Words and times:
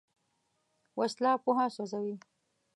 وسله 0.99 1.31
پوهه 1.43 1.67
سوځوي 1.75 2.15